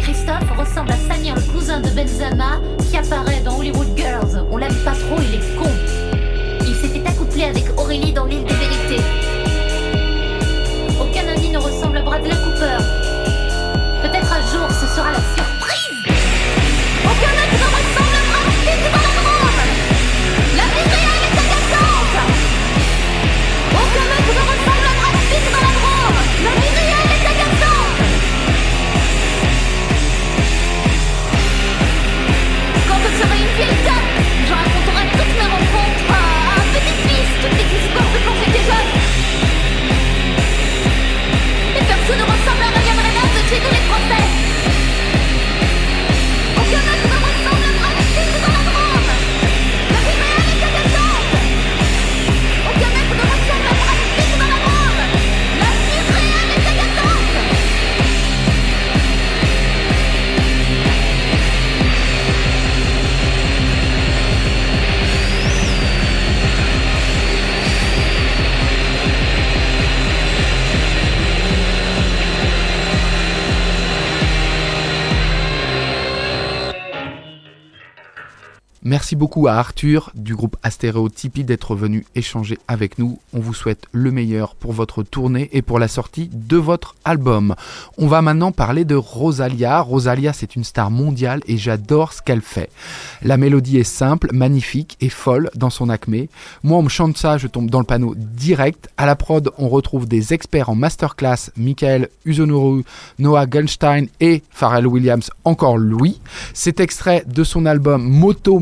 [0.01, 4.45] Christophe ressemble à Samir, le cousin de Benzema, qui apparaît dans Hollywood Girls.
[4.51, 5.69] On l'aime pas trop, il est con.
[6.67, 9.01] Il s'était accouplé avec Aurélie dans l'île des vérités.
[10.99, 12.98] Aucun ami ne ressemble à Bradley Cooper.
[79.09, 83.17] Merci beaucoup à Arthur du groupe Astéréotypie d'être venu échanger avec nous.
[83.33, 87.55] On vous souhaite le meilleur pour votre tournée et pour la sortie de votre album.
[87.97, 89.81] On va maintenant parler de Rosalia.
[89.81, 92.69] Rosalia, c'est une star mondiale et j'adore ce qu'elle fait.
[93.23, 96.29] La mélodie est simple, magnifique et folle dans son acmé.
[96.61, 98.91] Moi, on me chante ça, je tombe dans le panneau direct.
[98.97, 102.83] À la prod, on retrouve des experts en masterclass, Michael Usonoru,
[103.17, 106.21] Noah Goldstein et Pharrell Williams, encore lui.
[106.53, 108.59] C'est extrait de son album Moto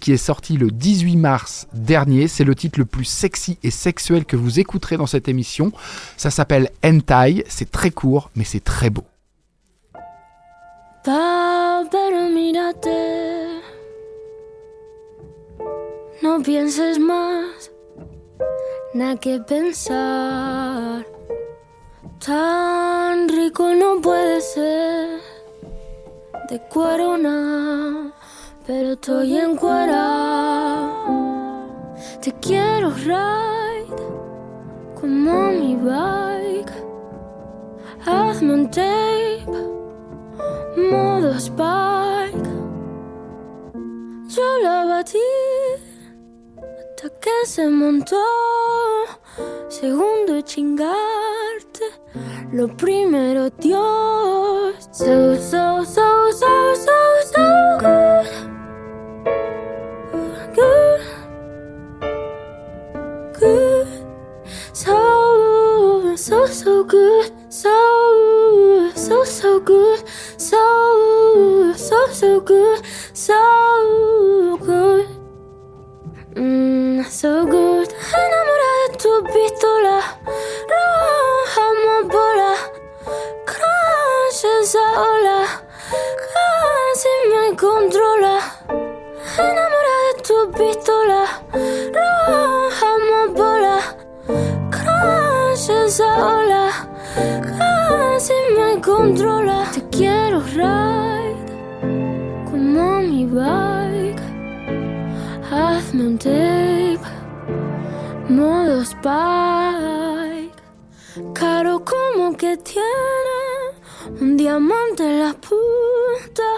[0.00, 2.28] qui est sorti le 18 mars dernier.
[2.28, 5.72] C'est le titre le plus sexy et sexuel que vous écouterez dans cette émission.
[6.16, 7.44] Ça s'appelle Hentai.
[7.48, 9.04] C'est très court, mais c'est très beau.
[16.42, 16.80] Pienses
[19.20, 19.40] que.
[22.20, 25.20] Tan rico no puede ser
[26.50, 28.12] de corona.
[28.66, 29.56] Pero estoy en
[32.20, 33.86] Te quiero ride
[35.00, 36.72] como mi bike.
[38.06, 39.44] Hazme un tape,
[40.90, 42.50] modo spike.
[44.28, 45.18] Yo la batí
[47.00, 48.22] hasta que se montó.
[49.68, 51.84] Segundo chingarte,
[52.52, 54.74] lo primero Dios.
[54.92, 56.92] So, so, so, so, so,
[57.32, 58.26] so good.
[60.54, 61.00] Good.
[63.38, 63.88] Good.
[64.72, 67.32] So, so, so good.
[67.48, 67.70] So,
[68.94, 70.04] so, so good.
[70.36, 72.82] So, so, so good.
[73.14, 75.19] So good.
[76.36, 77.88] Mm, so good.
[78.22, 79.96] Enamorada de tu pistola.
[80.70, 82.52] Roja amapola.
[83.44, 85.38] Crash esa ola.
[86.30, 88.36] Casi me controla.
[89.38, 91.22] Enamorada de tu pistola.
[91.96, 93.76] Roja amapola.
[94.70, 96.64] Crash esa ola.
[97.58, 99.66] Casi me controla.
[99.74, 101.34] Te quiero ride
[102.48, 103.89] como mi bike.
[105.60, 107.06] Hazme un tape,
[108.30, 110.60] modo spike.
[111.34, 113.40] Caro como que tiene
[114.22, 116.50] un diamante en la punta.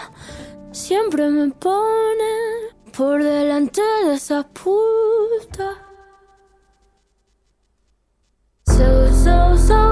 [0.70, 2.32] Siempre me pone
[2.96, 5.68] por delante de esa puta.
[8.66, 9.91] So, so, so,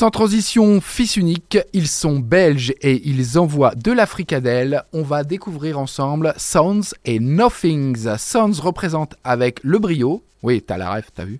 [0.00, 4.82] Sans transition, fils unique, ils sont belges et ils envoient de la fricadelle.
[4.94, 8.16] On va découvrir ensemble Sounds et Nothings.
[8.16, 11.38] Sounds représente avec le brio, oui, t'as la ref, t'as vu,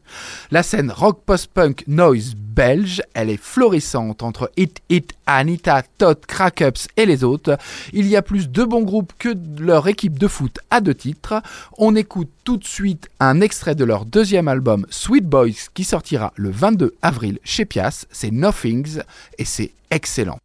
[0.51, 3.03] la scène rock post-punk noise belge.
[3.14, 7.57] Elle est florissante entre Hit Hit, Anita, Todd, Crack-Ups et les autres.
[7.92, 11.42] Il y a plus de bons groupes que leur équipe de foot à deux titres.
[11.78, 16.32] On écoute tout de suite un extrait de leur deuxième album Sweet Boys qui sortira
[16.36, 18.07] le 22 avril chez Pias.
[18.11, 19.01] C'est Nothings
[19.38, 20.38] et c'est excellent.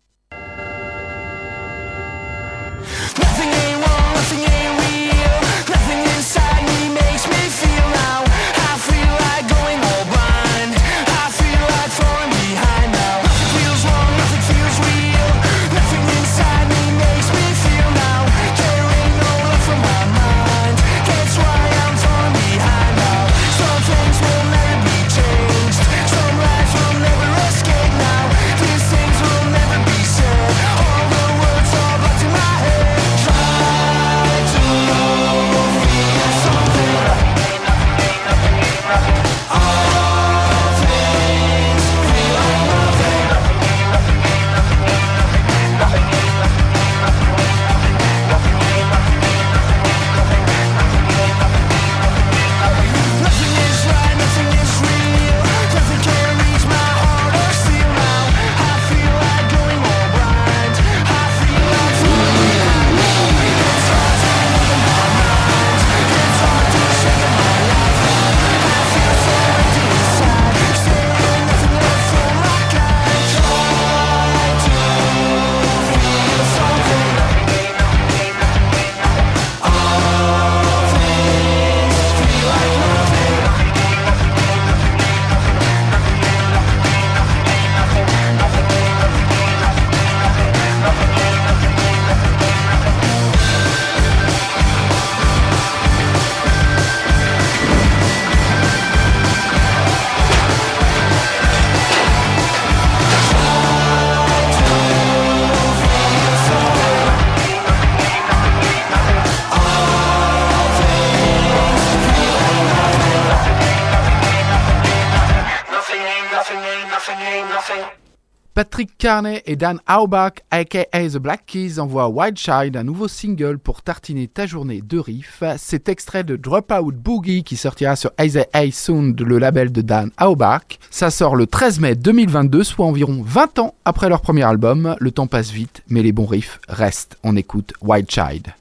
[119.06, 123.84] Carney et Dan Aubach, aka The Black Keys, envoient Wild Child un nouveau single pour
[123.84, 125.44] tartiner ta journée de riff.
[125.58, 128.40] Cet extrait de Dropout Boogie qui sortira sur Aze
[128.72, 130.80] Sound, le label de Dan Aubach.
[130.90, 134.96] Ça sort le 13 mai 2022, soit environ 20 ans après leur premier album.
[135.00, 137.20] Le temps passe vite, mais les bons riffs restent.
[137.24, 138.56] On écoute Wild Child.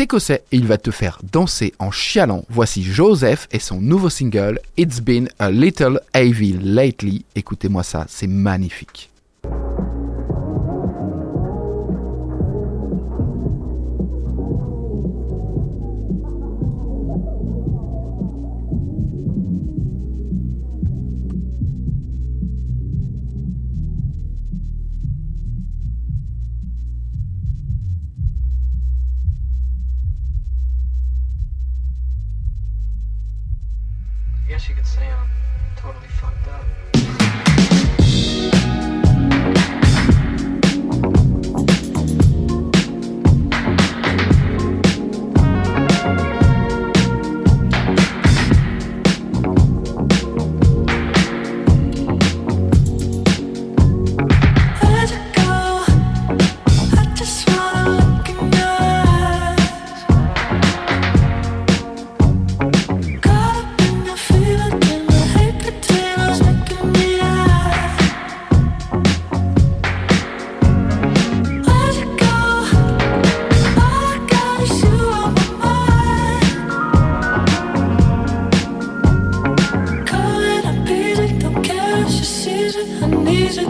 [0.00, 2.44] écossais et il va te faire danser en chialant.
[2.48, 7.24] Voici Joseph et son nouveau single It's Been a Little Heavy Lately.
[7.34, 9.10] Écoutez-moi ça, c'est magnifique.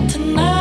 [0.09, 0.58] tonight.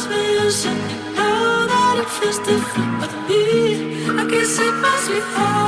[0.00, 0.74] must be you.
[1.14, 5.59] Now that it feels different, but me, I can see past me.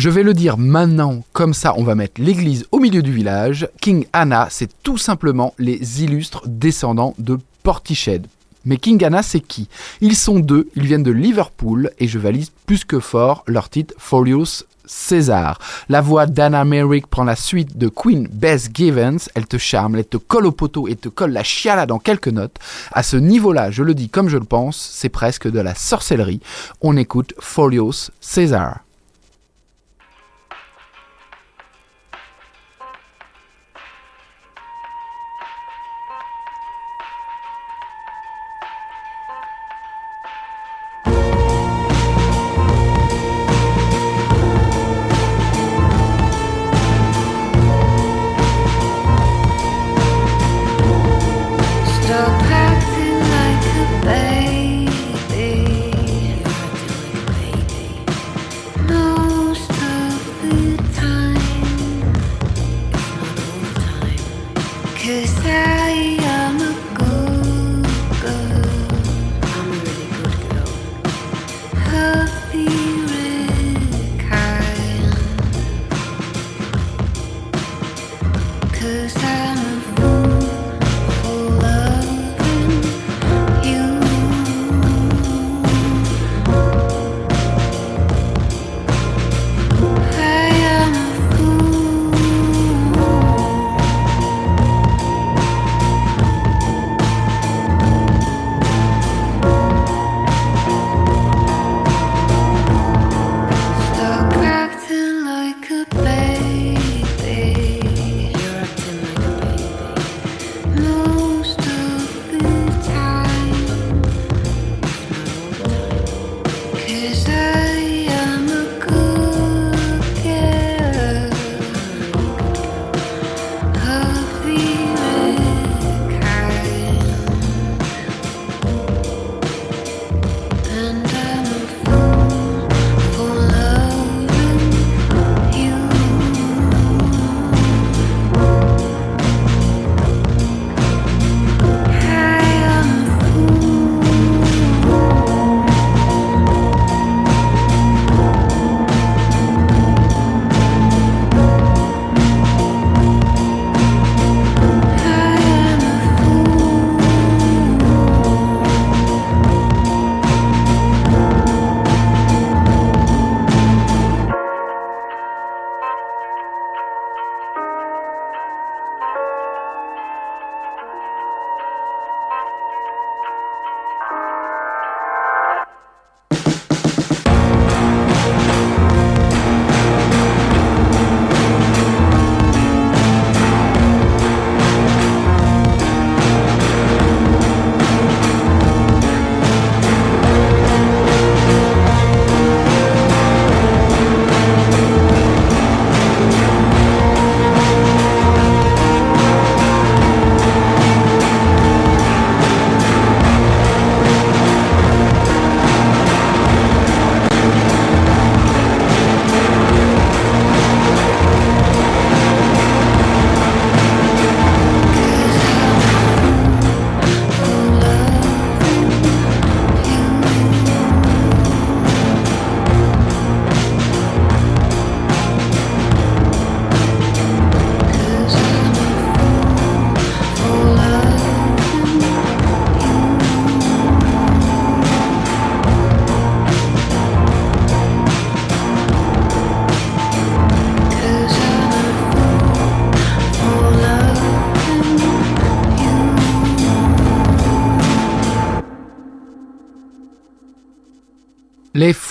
[0.00, 3.68] Je vais le dire maintenant, comme ça on va mettre l'église au milieu du village.
[3.82, 8.26] King Anna, c'est tout simplement les illustres descendants de Portiched.
[8.64, 9.68] Mais King Anna, c'est qui?
[10.00, 13.92] Ils sont deux, ils viennent de Liverpool et je valise plus que fort leur titre
[13.98, 15.58] Folios César.
[15.90, 19.28] La voix d'Anna Merrick prend la suite de Queen Bess Givens.
[19.34, 22.28] Elle te charme, elle te colle au poteau et te colle la chiala dans quelques
[22.28, 22.56] notes.
[22.92, 26.40] À ce niveau-là, je le dis comme je le pense, c'est presque de la sorcellerie.
[26.80, 28.78] On écoute Folios César.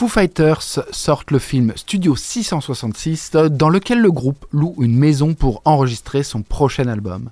[0.10, 6.24] Fighters sortent le film Studio 666 dans lequel le groupe loue une maison pour enregistrer
[6.24, 7.30] son prochain album.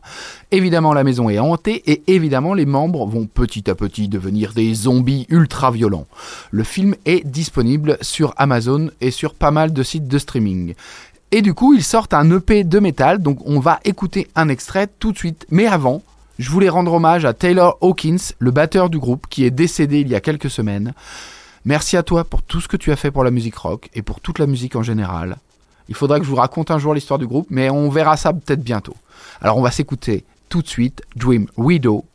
[0.51, 4.73] Évidemment la maison est hantée et évidemment les membres vont petit à petit devenir des
[4.73, 6.07] zombies ultra violents.
[6.51, 10.75] Le film est disponible sur Amazon et sur pas mal de sites de streaming.
[11.31, 14.87] Et du coup ils sortent un EP de métal donc on va écouter un extrait
[14.99, 15.45] tout de suite.
[15.49, 16.03] Mais avant,
[16.39, 20.09] je voulais rendre hommage à Taylor Hawkins, le batteur du groupe qui est décédé il
[20.09, 20.93] y a quelques semaines.
[21.67, 24.01] Merci à toi pour tout ce que tu as fait pour la musique rock et
[24.01, 25.35] pour toute la musique en général.
[25.89, 28.31] Il faudra que je vous raconte un jour l'histoire du groupe, mais on verra ça
[28.31, 28.95] peut-être bientôt.
[29.41, 32.05] Alors on va s'écouter tout de suite Dream Widow.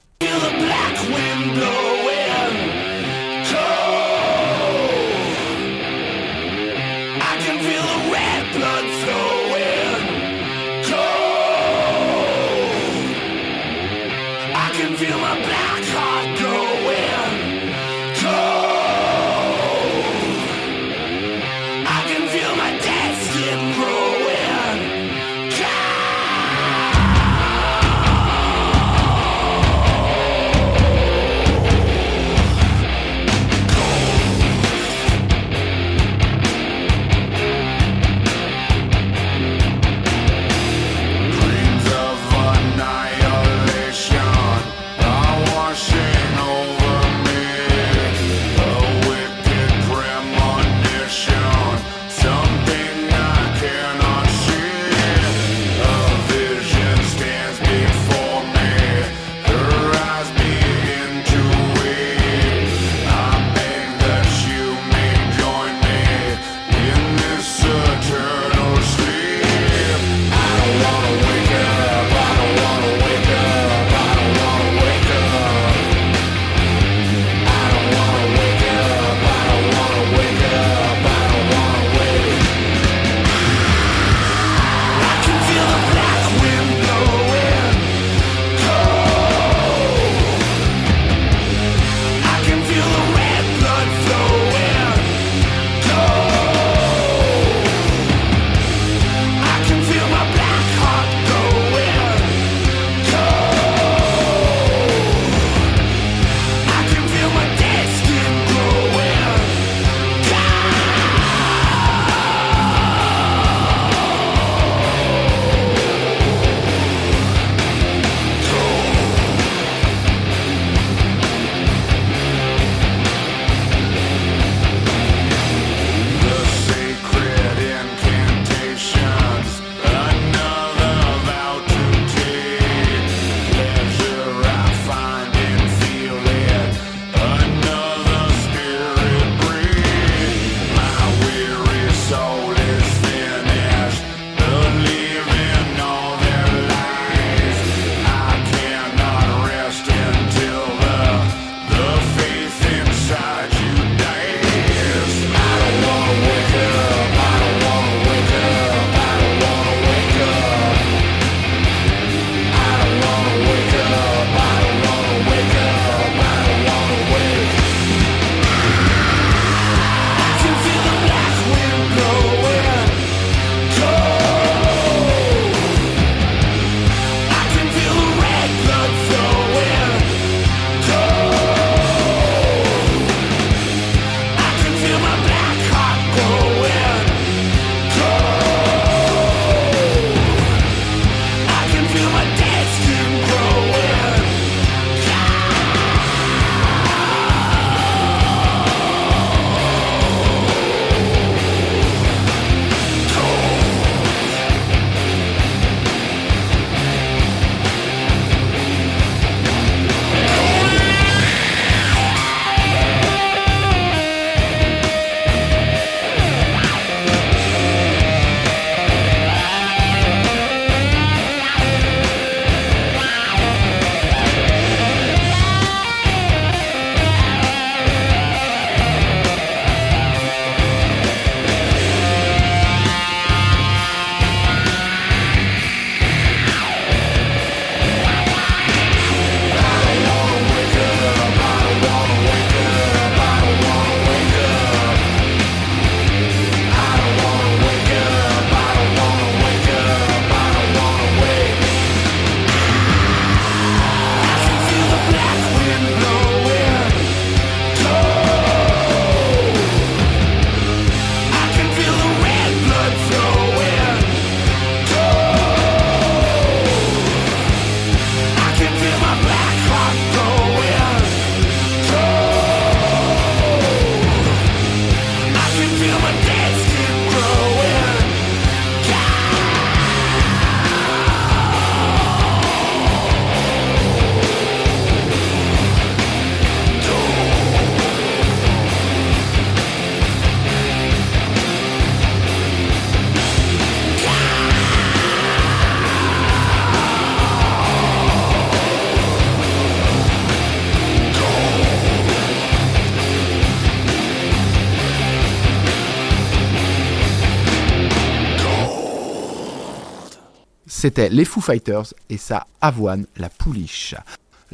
[310.82, 313.94] C'était les Foo Fighters et sa avoine, la pouliche.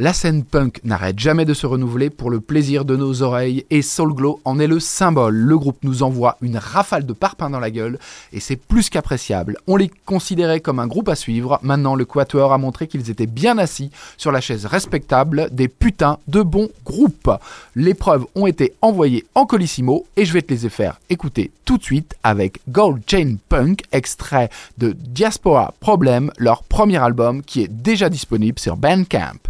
[0.01, 3.82] La scène punk n'arrête jamais de se renouveler pour le plaisir de nos oreilles et
[3.82, 5.34] Soul Glow en est le symbole.
[5.34, 7.99] Le groupe nous envoie une rafale de parpaings dans la gueule
[8.32, 9.57] et c'est plus qu'appréciable.
[9.66, 11.59] On les considérait comme un groupe à suivre.
[11.62, 16.20] Maintenant, le Quatuor a montré qu'ils étaient bien assis sur la chaise respectable des putains
[16.28, 17.32] de bons groupes.
[17.74, 21.76] Les preuves ont été envoyées en colissimo et je vais te les faire écouter tout
[21.76, 27.68] de suite avec Gold Chain Punk, extrait de Diaspora Problem, leur premier album qui est
[27.68, 29.40] déjà disponible sur Bandcamp.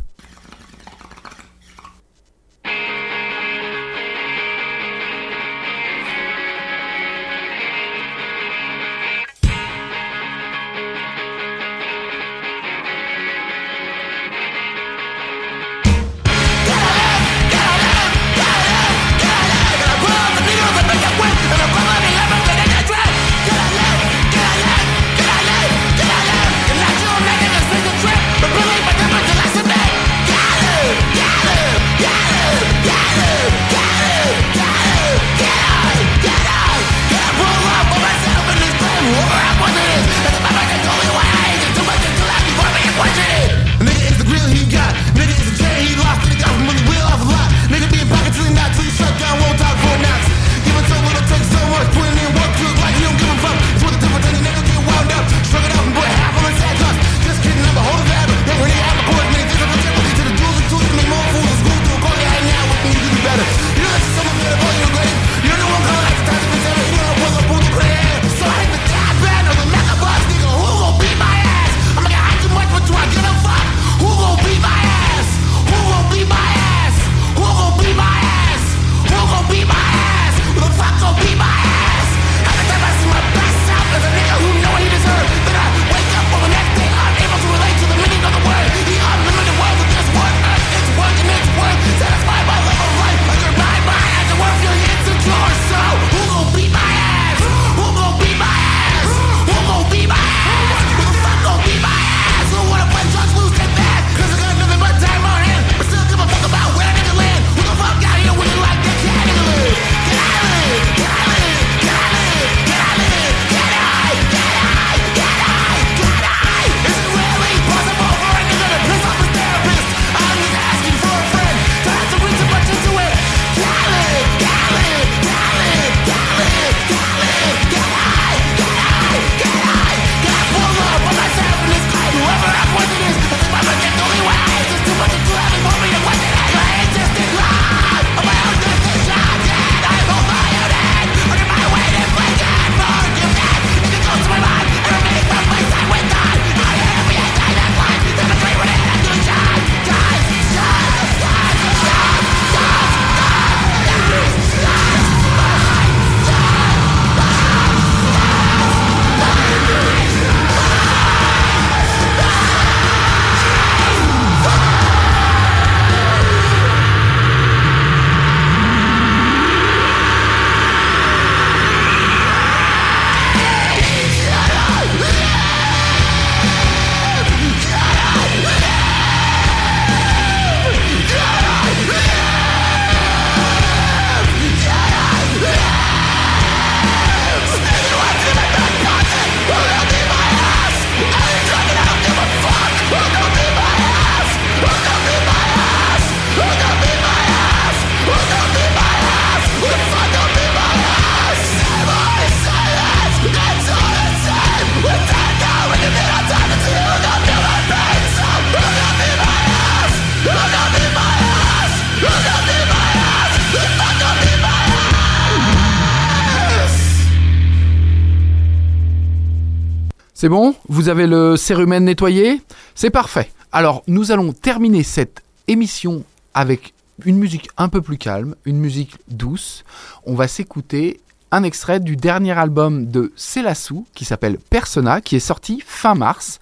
[220.28, 220.54] C'est bon?
[220.68, 222.42] Vous avez le cérumen nettoyé?
[222.74, 223.30] C'est parfait.
[223.50, 226.04] Alors, nous allons terminer cette émission
[226.34, 226.74] avec
[227.06, 229.64] une musique un peu plus calme, une musique douce.
[230.04, 231.00] On va s'écouter
[231.30, 236.40] un extrait du dernier album de Célassou qui s'appelle Persona, qui est sorti fin mars.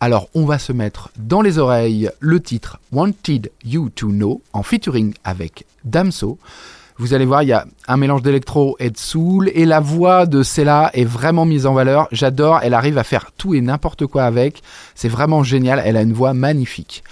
[0.00, 4.62] Alors, on va se mettre dans les oreilles le titre Wanted You to Know en
[4.62, 6.38] featuring avec Damso.
[6.98, 10.24] Vous allez voir, il y a un mélange d'électro et de soul, et la voix
[10.24, 12.08] de Cella est vraiment mise en valeur.
[12.10, 14.62] J'adore, elle arrive à faire tout et n'importe quoi avec.
[14.94, 17.04] C'est vraiment génial, elle a une voix magnifique.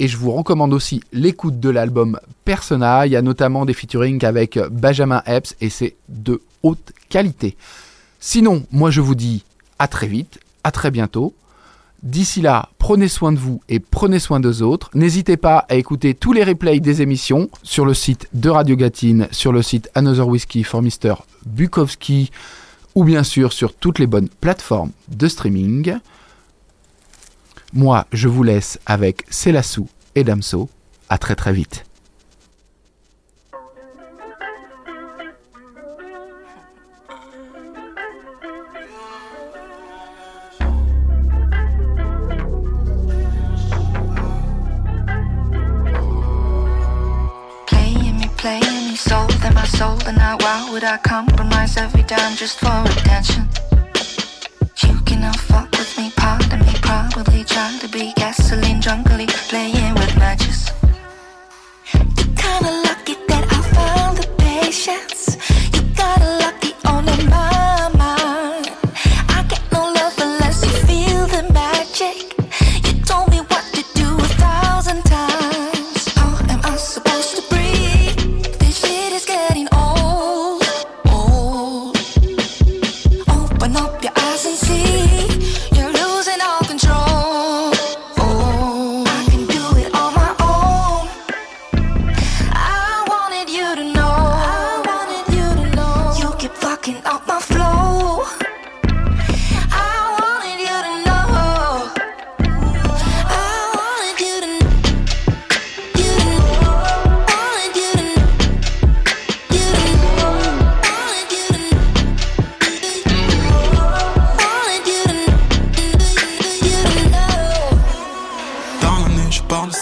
[0.00, 3.06] Et je vous recommande aussi l'écoute de l'album Persona.
[3.06, 7.56] Il y a notamment des featurings avec Benjamin Epps, et c'est de haute qualité.
[8.18, 9.44] Sinon, moi je vous dis
[9.78, 11.34] à très vite, à très bientôt.
[12.02, 14.90] D'ici là, prenez soin de vous et prenez soin des autres.
[14.94, 19.28] N'hésitez pas à écouter tous les replays des émissions sur le site de Radio Gatine,
[19.32, 21.16] sur le site Another Whiskey for Mr.
[21.44, 22.30] Bukowski
[22.94, 25.98] ou bien sûr sur toutes les bonnes plateformes de streaming.
[27.74, 30.70] Moi, je vous laisse avec Célassou et Damso.
[31.10, 31.84] À très très vite.
[50.80, 53.46] Would I compromise every dime just for attention?
[54.82, 60.16] You cannot fuck with me, pardon me, probably trying to be gasoline drunkly, playing with
[60.16, 60.70] matches.
[61.92, 65.29] You're kinda lucky that I found the patience.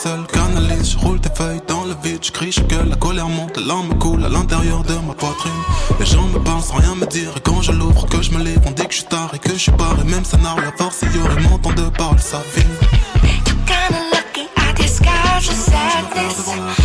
[0.03, 3.29] Seul, canalise, je roule tes feuilles dans le vide, je crie, je gueule, la colère
[3.29, 5.53] monte, la larme coule à l'intérieur de ma poitrine.
[5.99, 8.43] Les gens me parlent sans rien me dire, et quand je l'ouvre, que je me
[8.43, 10.77] lève, on dit que je suis tard et que je suis barré, même scénario, à
[10.77, 12.67] force, il y aurait mon temps de parole, ça finit.
[13.67, 16.39] Kinda lucky I disguise your sadness.
[16.39, 16.78] You got a